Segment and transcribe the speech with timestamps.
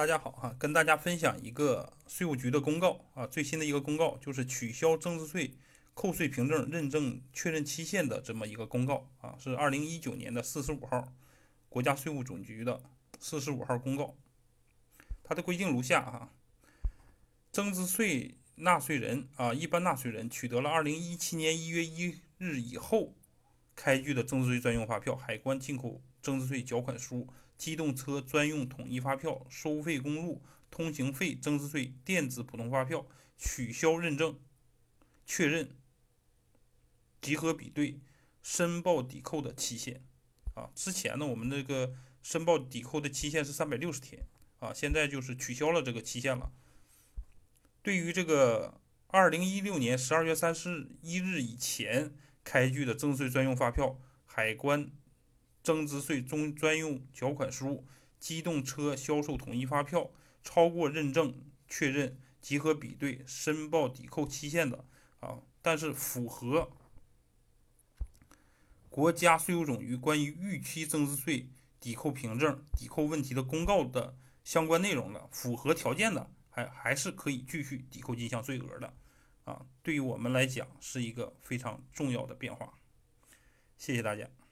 [0.00, 5.52] 大家好哈，跟大家分享一个税务局的公告啊，最新的一个公告就是取消增值税
[5.92, 11.12] 扣税凭证认证确认期限的这么一个公告啊，是二零一九年的四十五号，
[11.68, 12.80] 国家税务总局的
[13.18, 14.16] 四十五号公告。
[15.22, 16.32] 它的规定如下哈，
[17.52, 23.12] 增值税纳税人啊，一般纳税人取得了二零一七年一月一日以后
[23.80, 27.26] 开具的增值税专用发票、海关进口增值税缴款书。
[27.56, 33.06] 机动车专用统一发票、收费公路通行费增值税电子普通发票
[33.36, 34.38] 取消认证、
[35.26, 35.76] 确认、
[37.20, 38.00] 集合比对、
[38.42, 40.02] 申报抵扣的期限
[40.54, 40.70] 啊！
[40.74, 44.22] 之前呢，我们这个申报抵扣的期限是三百六十天
[44.60, 46.50] 啊，现在就是取消了这个期限了。
[47.82, 52.14] 对于这个二零一六年十二月三十一日以前
[52.50, 53.96] 开具的增值税专用发票、
[54.26, 54.90] 海关。
[55.62, 57.84] 增值税中专用缴款书、
[58.18, 60.10] 机动车销售统一发票
[60.42, 61.34] 超过认证、
[61.68, 64.86] 确认、集合比对、申报抵扣期限的
[65.20, 66.72] 啊，但是符合
[68.88, 78.94] 国家税务总局关于预期增值税抵扣凭证抵扣问题的公告的相关内容的，符合条件的，还还是可以继续抵扣进项税额的
[79.50, 79.66] 啊。
[79.82, 82.72] 对于我们来讲，是一个非常重要的变化。
[83.76, 84.28] 谢谢大家。